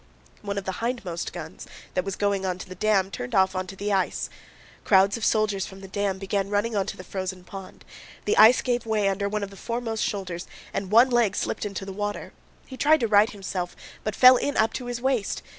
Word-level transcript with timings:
One 0.41 0.57
of 0.57 0.65
the 0.65 0.73
hindmost 0.81 1.31
guns 1.31 1.67
that 1.93 2.03
was 2.03 2.15
going 2.15 2.43
onto 2.43 2.67
the 2.67 2.73
dam 2.73 3.11
turned 3.11 3.35
off 3.35 3.55
onto 3.55 3.75
the 3.75 3.93
ice. 3.93 4.31
Crowds 4.83 5.15
of 5.15 5.23
soldiers 5.23 5.67
from 5.67 5.81
the 5.81 5.87
dam 5.87 6.17
began 6.17 6.49
running 6.49 6.75
onto 6.75 6.97
the 6.97 7.03
frozen 7.03 7.43
pond. 7.43 7.85
The 8.25 8.35
ice 8.35 8.63
gave 8.63 8.87
way 8.87 9.07
under 9.09 9.29
one 9.29 9.43
of 9.43 9.51
the 9.51 9.55
foremost 9.55 10.03
soldiers, 10.05 10.47
and 10.73 10.89
one 10.89 11.11
leg 11.11 11.35
slipped 11.35 11.67
into 11.67 11.85
the 11.85 11.93
water. 11.93 12.33
He 12.65 12.77
tried 12.77 13.01
to 13.01 13.07
right 13.07 13.29
himself 13.29 13.75
but 14.03 14.15
fell 14.15 14.37
in 14.37 14.57
up 14.57 14.73
to 14.73 14.87
his 14.87 14.99
waist. 14.99 15.43